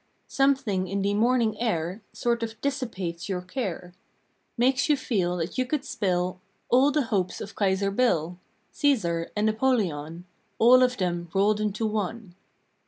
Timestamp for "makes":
4.57-4.89